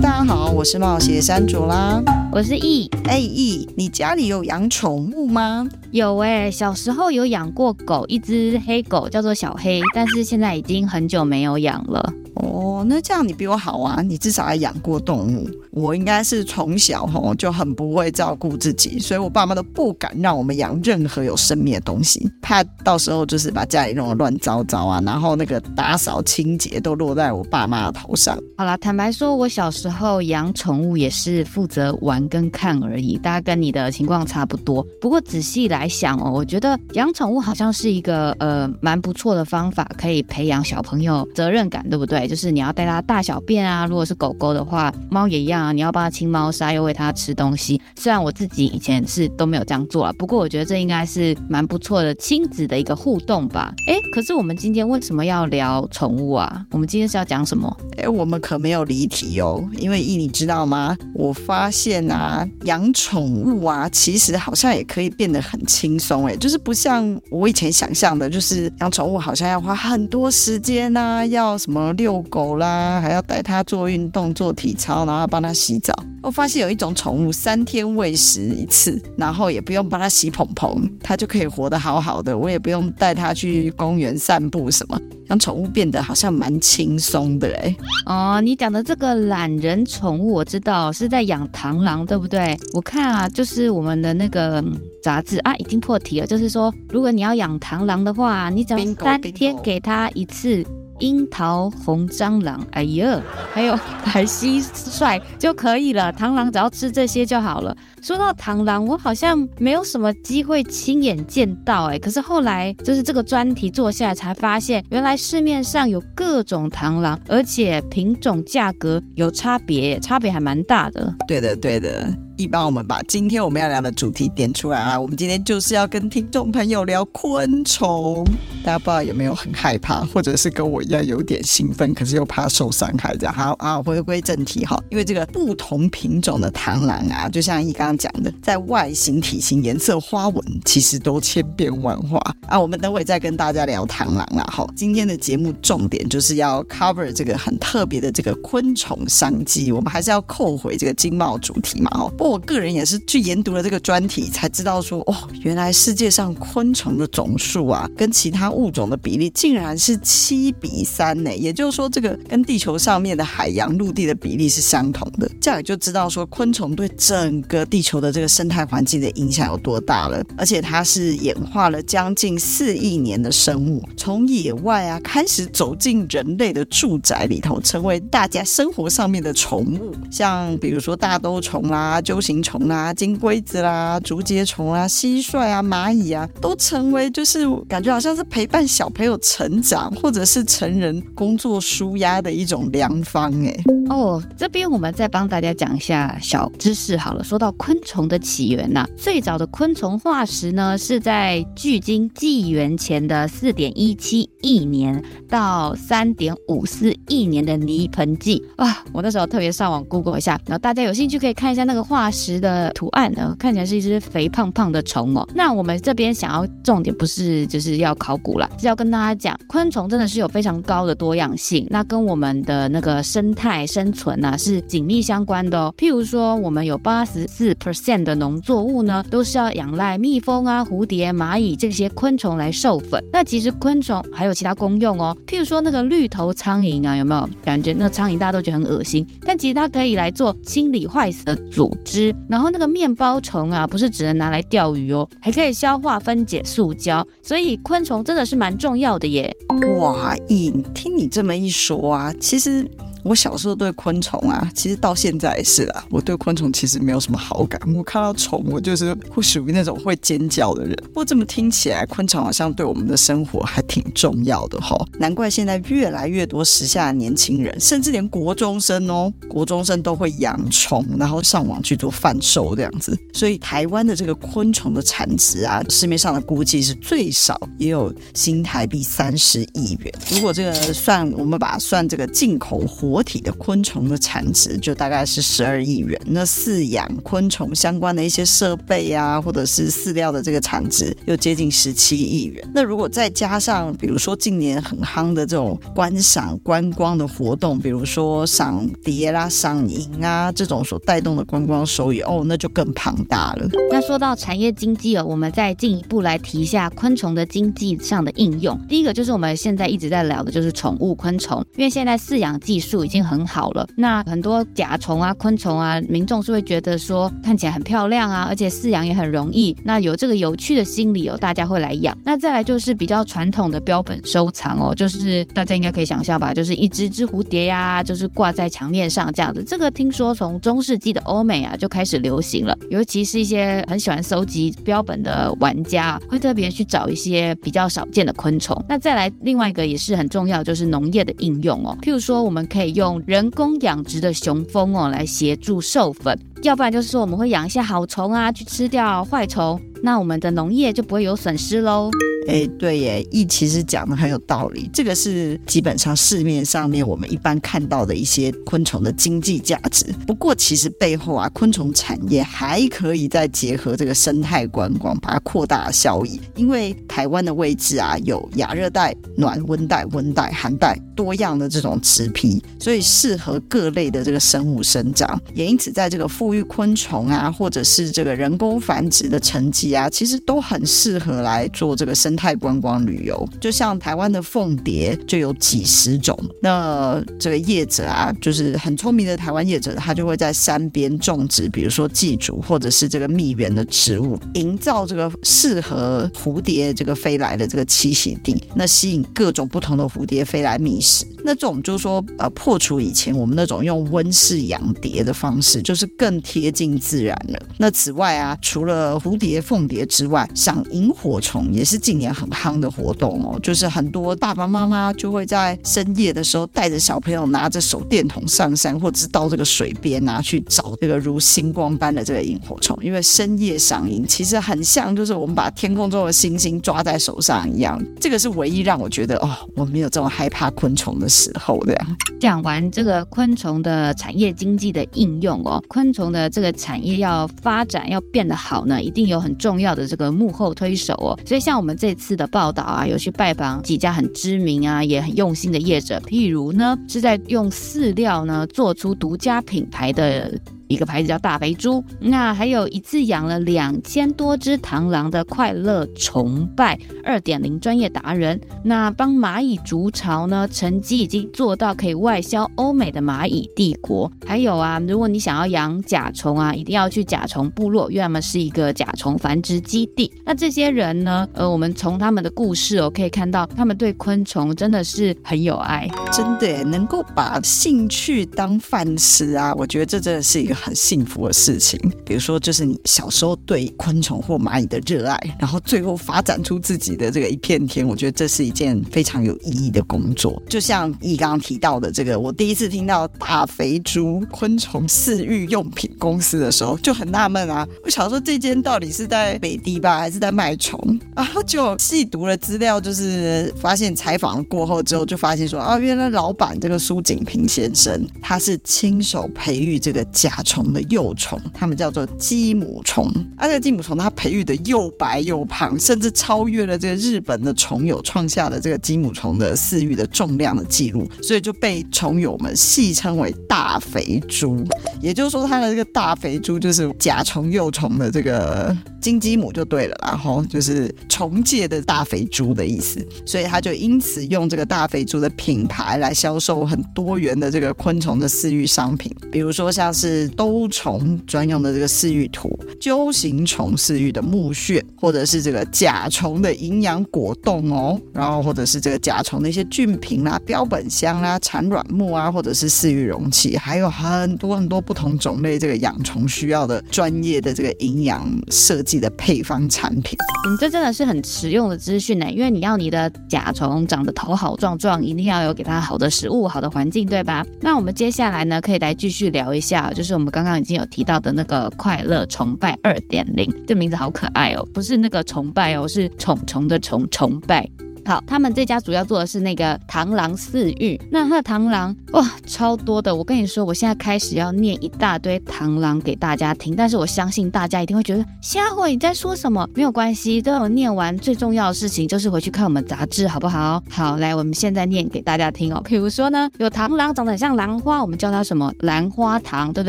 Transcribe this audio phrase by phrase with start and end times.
[0.00, 2.00] 大家好，我是冒险山竹啦，
[2.30, 5.68] 我是易，哎易，你家里有养宠物吗？
[5.90, 12.12] 有哎、欸，小时候有养过狗，一只黑狗叫做小黑，但是现在已经很久没有养了。
[12.38, 15.48] 哦，那这样你比我好啊，你至少还养过动物。
[15.72, 28.38] 我应该是从小吼就很不会照顾自己，所以我爸妈都不敢让我们养任何有生命的东西，怕到时候就是把家里弄得乱糟糟啊，然后那个打扫清洁都落在我爸妈的头上。
[28.56, 34.84] 好啦，坦白说，我小时候养宠物也是负责玩跟看而已，大概跟你的情况差不多。
[35.00, 42.27] 不过仔细来想哦，我觉得养宠物好像是一个呃蛮不错的方法，可以培养小朋友责任感，对不对？
[42.28, 47.80] 就是你要带它大小便啊，如果是狗狗的话，猫也一样啊，你要帮它清猫砂，又喂它吃东西。
[47.96, 53.72] 虽然我自己以前是都没有这样做啊，不过我觉得这应该是蛮不错的亲子的一个互动吧。
[53.86, 56.64] 哎，可是我们今天为什么要聊宠物啊？
[56.70, 57.74] 我们今天是要讲什么？
[57.96, 60.96] 哎，我们可没有离题哦，因为一你知道吗？
[61.14, 75.94] 我发现啊，养宠物啊，其实好像也可以变得很轻松，哎，就是不像我以前想象的，就是养宠物好像要花很多时间啊，要什么遛狗啦，还要带它做运动、做体操，然后帮它洗澡。
[76.22, 82.36] 我发现有一种宠物，三天喂食一次，然后也不用帮它洗蓬蓬，它就可以活得好好的。
[82.36, 87.76] 我也不用带它去公园散步什么，让宠物变得好像蛮轻松的哎。
[88.06, 92.58] 哦，你讲的这个懒人宠物，我知道是在养螳螂，对不对？
[92.74, 94.62] 我看啊，就是我们的那个
[95.02, 100.66] 杂志啊，已经破题了，就是说，如果你要养螳螂的话，你只要三天给它一次。
[101.00, 103.20] 樱桃红蟑螂，哎呀，
[103.52, 106.12] 还有白蟋蟀就可以了。
[106.12, 107.76] 螳螂只要吃这些就好了。
[108.02, 121.14] 说到螳螂，我好像没有什么机会亲眼见到，哎，可是后来就是这个专题做下来才发现，原来市面上有各种螳螂，而且品种价格有差别，差别还蛮大的。
[121.26, 122.27] 对的，对的。
[122.38, 124.98] 一帮我们把今天我们要聊的主题点出来啊！
[124.98, 128.24] 我们今天就是要跟听众朋友聊昆虫，
[128.62, 133.34] 大家不知道有没有很害怕，或者是跟我一样有点兴奋，可是又怕受伤害这样。
[133.34, 142.58] 好啊，回归正题哈，因为这个不同品种的螳螂啊，就像一刚刚讲的，在外形、体型、颜色、花纹，其实都千变万化啊。
[142.58, 144.48] 我们等会再跟大家聊螳螂啦。
[144.48, 152.27] 好，今天的节目重点就是要 cover 这个很特别的这个昆虫商机，我们还是要扣回这个经贸主题嘛，哦。
[152.28, 161.34] 我个人也是去研读了这个专题，才知道说，哦，原来世界上昆虫的总数啊，跟其他物种的比例竟然是七比三呢。
[161.34, 165.30] 也就是说，这个跟地球上面的海洋、陆地的比例是相同的。
[165.40, 170.22] 这样也就知道说，昆虫对整个地球的这个生态环境的影响有多大了。
[170.36, 179.94] 而且它是演化了将近四亿年的生物，从野外啊开始走进人类的住宅里头，成为大家生活上面的宠物。
[180.10, 193.32] 像比如说大兜虫啦，就就形虫啦、金龟子啦、竹节虫啊、蟋蟀啊、蚂蚁啊，都成为就是感觉好像是陪伴小朋友成长，或者是成人工作舒压的一种良方。
[193.46, 193.56] 哎，
[193.88, 197.22] 哦，这边我们再帮大家讲一下小知识好了。
[197.22, 208.44] 说到昆虫的起源呐、最早的昆虫化石呢，是在距今纪元前的四点一七亿年到三点五四亿年的泥盆纪。
[208.56, 212.07] 哇，我那时候特别上网 Google 一下，然后大家有兴趣可以看一下那个化。
[212.10, 215.26] 石的图案呢，看起来是一只肥胖胖的虫哦。
[215.34, 225.74] 那我们这边想要重点不是就是要考古啦，是要跟大家讲，昆虫真的是有非常高的多样性，那跟我们的那个生态生存啊是紧密相关的哦。
[225.76, 233.02] 譬如说，我们有八十四 percent 的农作物呢，都是要仰赖蜜蜂啊、蝴蝶、蚂蚁这些昆虫来授粉。
[233.12, 239.06] 那其实昆虫还有其他功用哦，譬如说那个绿头苍蝇啊，有没有感觉那个苍蝇大家都觉得很恶心？
[239.22, 241.97] 但其实它可以来做清理坏死的组织。
[242.28, 249.34] 然后那个面包虫啊，不是只能拿来钓鱼哦，还可以消化分解塑胶，所以昆虫真的是蛮重要的耶。
[249.78, 252.66] 哇，咦，听你这么一说啊，其实。
[253.08, 257.58] 我小时候对昆虫啊，其实到现在也是啦，我对昆虫其实没有什么好感。
[257.74, 260.76] 我看到虫，我就是会属于那种会尖叫的人。
[260.88, 264.76] 不过这么听起来，昆虫好像对我们的生活还挺重要的哈。
[264.98, 272.94] 难怪现在越来越多时下年轻人，甚至连国中生哦，国中生都会养虫，然后上网去做贩售这样子。
[273.14, 279.90] 所以台湾的这个昆虫的产值啊，市面上的估计是最少也有新台币三十亿元。
[280.10, 285.96] 如果这个算，我们把它算这个进口活活体的昆虫的产值，就大概是十二亿元。
[286.04, 292.44] 那饲养昆虫相关的一些设备啊，或者是饲料的这个产值，又接近十七亿元。
[292.52, 303.48] 那如果再加上，比如说近年很夯的这种观赏观光的活动，比如说赏蝶啦、赏萤啊这种所带动的观光收益，哦，那就更庞大了。
[303.70, 308.60] 那说到产业经济哦，我们再进一步来提一下昆虫的经济上的应用。
[308.68, 313.66] 第一个就是我们现在一直在聊的，就是宠物昆虫，因为现在饲养技术已经很好了。
[313.76, 319.56] 那很多甲虫啊、昆虫啊，民众是会觉得说看起来很漂亮啊，而且饲养也很容易。
[319.64, 321.96] 那有这个有趣的心理哦，大家会来养。
[322.04, 329.42] 那再来就是比较传统的标本收藏哦，就是大家应该可以想象吧，就是一只只蝴蝶呀、就是挂在墙面上这样子。
[329.46, 338.62] 这个听说从中世纪的欧美啊就开始流行了，尤其是一些很喜欢收集标本的玩家，会特别去找一些比较少见的昆虫。
[338.68, 351.90] 那再来另外一个也是很重要，就是农业的应用哦，譬如说我们可以用人工养殖的雄蜂哦来协助授粉，要不然就是说我们会养一些好虫啊去吃掉坏虫，那我们的农业就不会有损失喽。
[352.28, 354.68] 哎，对耶，易其实讲的很有道理。
[354.70, 359.86] 这个是基本上市面上面我们一般看到的一些昆虫的经济价值。
[360.06, 366.20] 不过，其实背后啊，昆虫产业还可以再结合这个生态观光，把它扩大效益。
[366.36, 375.18] 因为台湾的位置啊，有亚热带、暖温带、温带、寒带多样的这种植被，所以适合各类的这个生物生长。
[375.34, 382.18] 也因此，在这个复育昆虫啊，或者是这个人工繁殖的成绩啊，其实都很适合来做这个生。
[382.18, 386.18] 态观光旅游，就像台湾的凤蝶就有几十种。
[386.42, 401.06] 那这个业者啊，就是很聪明的台湾业者，他就会在山边种植，比如说寄主或者是这个蜜源的植物，营造这个适合蝴蝶这个飞来的这个栖息地，那吸引各种不同的蝴蝶飞来觅食。
[401.24, 407.38] 那这种就是说，呃，破除以前我们那种用温室养蝶的方式，就是更贴近自然了。
[407.58, 413.38] 那此外啊，除了蝴蝶、凤蝶之外，像萤火虫也是近年很夯的活动哦。
[413.42, 427.78] 就是很多爸爸妈妈就会在深夜的时候带着小朋友拿着手电筒上山，或者是到这个水边啊去找这个如星光般的这个萤火虫，因为深夜赏萤其实很像就是我们把天空中的星星抓在手上一样。
[428.00, 431.08] 这个是唯一让我觉得哦，我没有这么害怕昆虫的。
[431.08, 431.76] 时候的
[432.20, 441.18] 讲完这个昆虫的产业经济的应用哦，昆虫的这个产业要发展要变得好呢，一定有很重要的这个幕后推手哦。
[441.26, 450.32] 所以像我们这次的报道啊，有去拜访几家很知名啊，也很用心的业者，譬如呢是在用饲料呢做出独家品牌的。
[450.68, 464.10] 一个牌子叫大肥猪，那还有一次养了两千多只螳螂的快乐崇拜二点零专业达人，那帮蚂蚁筑巢呢，成绩已经做到可以外销欧美的蚂蚁帝国。
[464.26, 470.12] 还有啊，如果你想要养甲虫啊，一定要去甲虫部落，因为他们是一个甲虫繁殖基地。
[470.24, 480.57] 那这些人呢，呃，我们从他们的故事哦，可以看到他们对昆虫真的是很有爱，真的能够把兴趣当饭吃啊，我觉得这真的是一个。
[480.60, 490.42] 很幸福的事情，比如说，就是你小时候对昆虫或蚂蚁的热爱，然后最后发展出自己的这个一片天，我觉得这是一件非常有意义的工作。
[490.48, 500.98] 就像易刚刚提到的这个，我第一次听到大肥猪昆虫饲育用品公司的时候，就很纳闷啊，我想说这间到底是在北地吧，还是在卖虫？
[501.14, 510.36] 然后就细读了资料，就是发现采访过后之后，就发现说啊，原来老板这个苏景平先生，他是亲手培育这个甲。
[510.48, 513.12] 虫的幼虫，它们叫做鸡母虫。
[513.36, 524.66] 而、啊、这个鸡母虫，它培育的又白又胖，甚至超越了这个日本的虫友创下的这个鸡母虫的饲育的重量的记录，所以就被虫友们戏称为大肥猪。
[525.02, 533.06] 也就是说，它的这个大肥猪就是甲虫幼虫的这个金鸡母就对了，然后就是虫界的大肥猪的意思。
[533.26, 540.26] 所以他就因此用这个大肥猪的品牌来销售很多元的这个昆虫的饲育商品，比如说像是。
[540.38, 560.16] 兜虫专用的这个饲育土、揪形虫饲育的木屑，或者是这个甲虫的营养果冻哦，然后或者是这个甲虫的一些菌瓶啦、标本箱啦、产卵木啊，或者是饲育容器，还有很多很多不同种类这个养虫需要的专业的这个营养设计的配方产品。
[560.46, 567.44] 嗯，这真的是很实用的资讯呢，因为你要你的甲虫长得头好壮壮，一定要有给它好的食物、好的环境，对吧？
[567.60, 577.68] 那我们接下来呢，可以来继续聊一下，就是我们刚刚已经有提到的那个快乐崇拜二点零，这名字好可爱哦，不是那个崇拜哦，是宠虫的虫崇拜。
[578.04, 581.00] 好，他们这家主要做的是那个螳螂饲育。
[581.10, 583.14] 那它的螳螂哇，超多的。
[583.14, 589.68] 我跟你说，我现在开始要念一大堆螳螂给大家听，但是我相信大家一定会觉得瞎会你在说什么？
[589.74, 593.82] 没有关系，等我念完，最重要的事情就是回去看我们杂志，好不好？
[593.90, 595.82] 好，来，我们现在念给大家听哦。
[595.84, 598.72] 比如说呢，有螳螂长得很像兰花，我们叫它什么？
[598.80, 599.88] 兰花螳，对不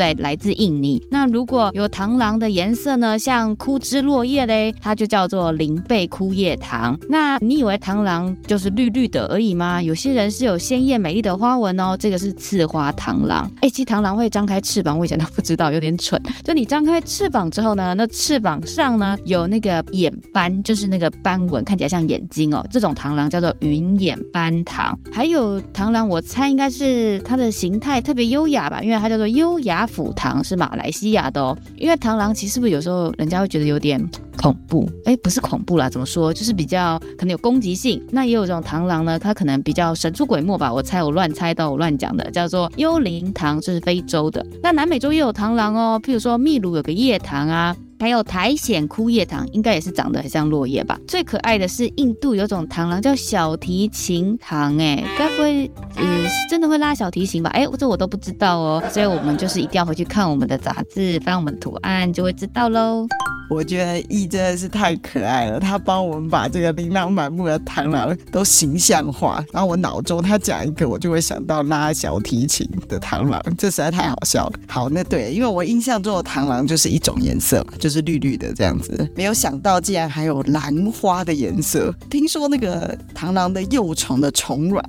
[0.00, 0.14] 对？
[0.14, 1.02] 来自印尼。
[1.10, 6.96] 那如果有螳螂的颜色呢，像枯枝落叶嘞，它就叫做林背枯叶螳。
[7.08, 8.36] 那你以为螳螳螂？
[8.46, 9.82] 就是绿绿的而已吗？
[9.82, 13.50] 有些人是有鲜艳美丽的花纹哦，这个是刺花螳螂。
[13.60, 16.20] 哎，其实螳螂会张开翅膀，我以前都不知道，有点蠢。
[16.42, 22.66] 就你张开翅膀之后呢，那翅膀上呢有那个眼斑，就是那个斑纹，看起来像眼睛哦。
[22.70, 24.94] 这种螳螂叫做云眼斑螳。
[25.12, 31.56] 还有螳螂，我猜应该是它的形态特别优雅吧，因为它叫做优雅虎螳，是马来西亚的哦。
[31.76, 34.00] 因为螳螂其实是不是有时候人家会觉得有点
[34.40, 34.88] 恐怖？
[35.04, 36.32] 哎，不是恐怖啦，怎么说？
[36.32, 38.02] 就是比较可能有攻击性。
[38.10, 44.44] 那也有这种螳螂呢，它可能比较神出鬼没吧，我猜我乱猜到我乱讲的，叫做幽灵螳，这是非洲的。
[44.62, 50.98] 那南美洲也有螳螂哦，譬如说秘鲁有个叶螳啊，还有苔藓枯叶螳，应该也是长得很像落叶吧。
[51.06, 57.50] 最可爱的是印度有种螳螂叫小提琴螳，哎，该不会嗯是真的会拉小提琴吧？
[57.50, 63.06] 哎，这我都不知道哦，所以我们就是一定要回去看我们的杂志，翻我们的图案就会知道喽。
[63.50, 69.44] 我觉得易真的是太可爱了，他帮我们把这个琳琅满目的螳螂都形象化。
[69.52, 74.52] 然后我脑中他讲一个，我就会想到拉小提琴的螳螂，这实在太好笑了。
[74.68, 79.10] 好，那对，因为我印象中的螳螂就是一种颜色，就是绿绿的这样子。
[79.16, 81.92] 没有想到竟然还有兰花的颜色。
[82.08, 84.84] 听说那个螳螂的幼虫的虫卵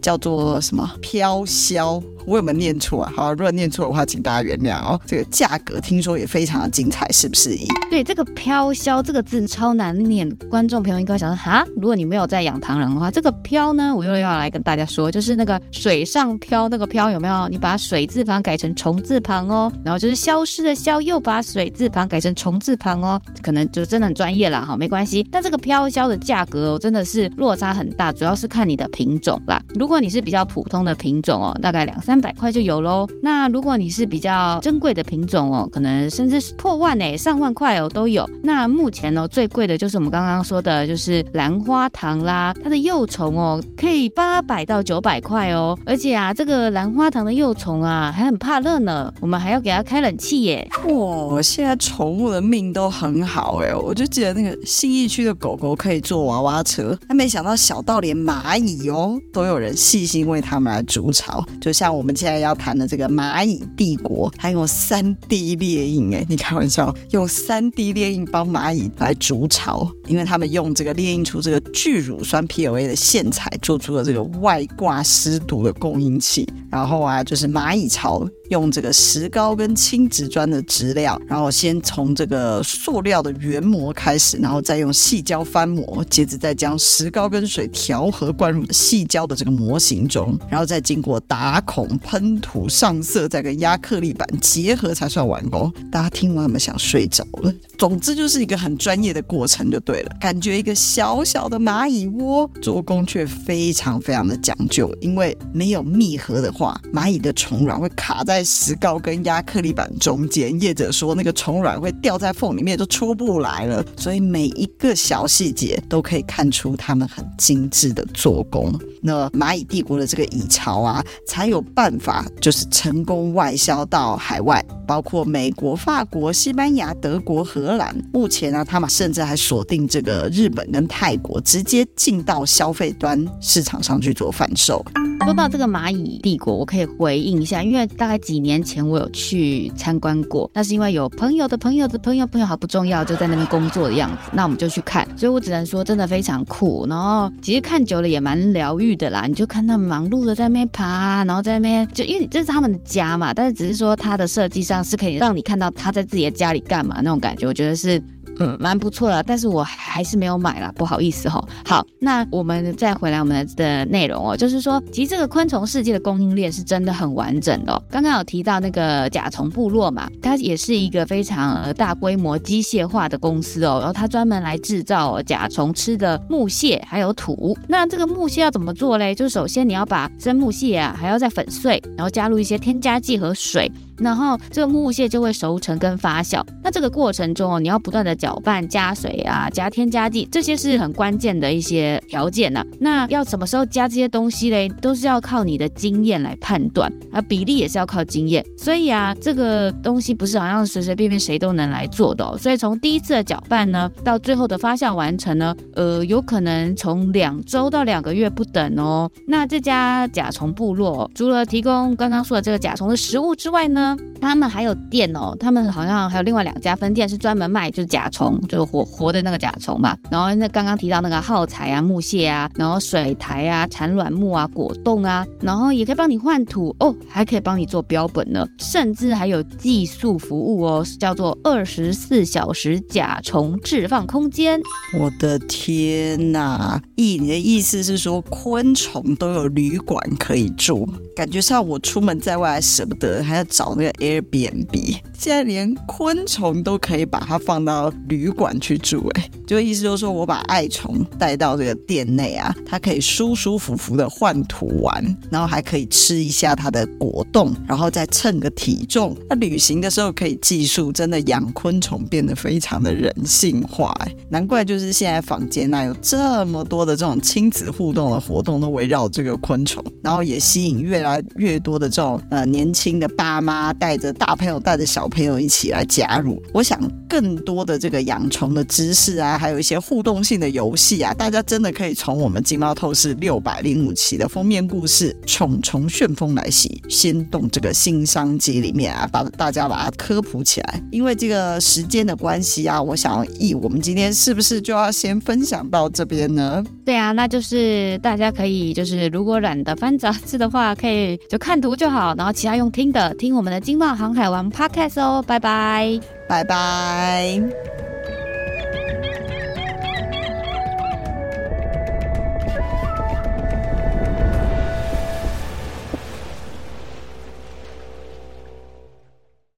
[0.00, 2.00] 叫做什么飘箫？
[2.26, 3.12] 我有没有念错啊？
[3.14, 4.98] 好，如果念错的话，请大家原谅哦。
[5.04, 7.54] 这个价格听说也非常的精彩，是不是？
[7.90, 17.48] 对，这个飘箫这个字超难念，观众朋友应该想说哈，如果你没有在养螳螂的话，这个飘呢，我又要来跟大家说，就是那个水上飘那个飘有没有？
[17.48, 25.22] 你把水字旁改成虫字旁哦，然后就是消失的消，又把水字旁改成虫字旁哦，可能就真的很专业了哈，没关系。
[25.30, 29.62] 但这个飘箫的价格哦，真的是落差很大，主要是看你的品种啦。
[29.74, 32.14] 如果你是比较普通的品种哦，大概两三。
[32.24, 33.06] 百块就有喽。
[33.22, 38.28] 那如果你是比较珍贵的品种哦，可能甚至是破万哎，上万块哦都有。
[38.42, 45.78] 那目前哦最贵的就是我们刚刚说的，就是兰花螳啦，它的幼虫哦可以八百到九百块哦。
[45.86, 50.68] 而且啊，这个兰花螳的幼虫啊还很怕热呢，我们还要给它开冷气耶。
[50.88, 62.04] 哇，现在宠物的命都很好哎，我就记得那个信义区的狗狗可以坐娃娃车，还没想到小到连蚂蚁哦都有人细心为它们来筑巢，就像我。
[62.04, 76.48] 们现在要谈的这个蚂蚁帝国，还用三 D 列印哎，你开玩笑，用三 D 列印帮蚂蚁来筑巢，因为他们用这个列印出这个聚乳酸 PLA 的线材，做出了这个外挂湿毒的供应器。
[76.70, 78.26] 然后啊，就是蚂蚁巢。
[78.50, 95.72] 用这个石膏跟轻质砖的质料，然后先从这个塑料的原模开始，然后再用细胶翻模，接着再将石膏跟水调和灌入细胶的这个模型中，然后再经过打孔、喷涂、上色，再跟压克力板结合才算完工。
[95.90, 97.52] 大家听完有没有想睡着了？
[97.78, 100.16] 总之就是一个很专业的过程就对了。
[100.20, 108.33] 感觉一个小小的蚂蚁窝，做工却非常非常的讲究，因为没有密合的话，蚂蚁的虫卵会卡在。
[108.34, 113.84] 在石膏跟压克力板中间，业者说那个虫卵会掉在缝里面，就出不来了。
[113.96, 118.76] 所以每一个小细节都可以看出他们很精致的做工。
[119.00, 127.94] 那蚂蚁帝国的这个蚁巢啊，才有办法就是成功外销到海外，包括美国、法国、西班牙、德国、荷兰。
[128.12, 134.84] 目前呢、他们甚至还锁定这个日本跟泰国，直接进到消费端市场上去做贩售。
[135.24, 149.26] 说到这个蚂蚁帝国，我可以回应一下，因为大概几年前我有去参观过，那是因为有朋友的朋友的朋友朋友好不重要，就在那边工作的样子，那我们就去看，所以我只能说真的非常酷，然后其实看久了也蛮疗愈的啦。
[149.26, 158.02] 你就看他们忙碌的在那边爬，然后在那边就因为这是他们的家嘛，但是只是说它的设计上是可以让你看到他在自己的家里干嘛那种感觉，我觉得是。
[158.38, 161.42] 嗯，蛮不错的，但是我还是没有买啦，不好意思哈。
[161.64, 167.82] 好，那我们再回来我们的内容哦，就是说，其实这个昆虫世界的供应链是真的很完整的哦。
[167.90, 177.56] 刚刚有提到那个甲虫部落嘛，它也是一个非常大规模机械化的公司哦，然后它专门来制造甲虫吃的木屑还有土。
[177.68, 179.14] 那这个木屑要怎么做嘞？
[179.14, 183.70] 就首先你要把生木屑啊，还要再粉碎，然后加入一些添加剂和水。
[183.98, 186.42] 然后这个木屑就会熟成跟发酵。
[186.62, 194.68] 那这个过程中哦，你要不断的搅拌、加水啊、加添加剂，这些是很关键的一些条件呢、那要什么时候加这些东西嘞？
[194.80, 198.44] 都是要靠你的经验来判断，啊，比例也是要靠经验。
[198.56, 202.36] 所以啊，这个东西不是好像随随便便谁都能来做的哦。
[202.38, 209.10] 所以从第一次的搅拌呢，到最后的发酵完成呢，呃，有可能从两周到两个月不等哦。
[209.26, 213.83] 那这家甲虫部落除了提供刚刚说的这个甲虫的食物之外呢，
[214.20, 219.94] 他们还有店哦，他们好像还有另外两家分店是专门卖就是甲虫，就是活活的那个甲虫嘛。
[220.10, 234.58] 然后那刚刚提到那个耗材啊、木屑啊，然后水苔啊、产卵木啊、果冻啊，然后也可以帮你换土哦，还可以帮你做标本呢，甚至还有寄宿服务哦，叫做二十四小时甲虫置放空间。
[234.98, 236.80] 我的天哪！
[236.94, 240.88] 意，你的意思是说昆虫都有旅馆可以住？
[241.14, 243.73] 感觉上我出门在外舍不得，还要找。
[243.76, 259.16] 那个 Airbnb，现在连昆虫都可以把它放到旅馆去住，哎，就意思就是说我把爱虫带到这个店内啊，它可以舒舒服服的换土玩，然后还可以吃一下它的果冻，然后再称个体重。
[259.28, 273.63] 那旅行的时候可以计数，真的养昆虫变得非常的人性化，哎，难怪就是现在坊间那有这么多的这种亲子互动的活动都围绕这个昆虫，然后也吸引越来越多的这种呃年轻的爸妈。
[273.72, 290.82] 带着大朋友带着小朋友一起来加入，我想更多的这个养虫的知识啊，还有一些互动性的游戏啊，大家真的可以从我们《经贸透视》六百零五期的封面故事《虫虫旋风来袭，先动这个新商机》里面啊，把大家把它科普起来。
[290.90, 296.62] 因为这个时间的关系啊，我想，一，我们今天是不是就要先分享到这边呢？
[296.84, 307.83] 对啊，那就是大家可以就是如果懒得翻杂志的话，可以就看图就好，然后其他用听的听我们的经贸航海王 Podcast 哦，拜拜，拜拜。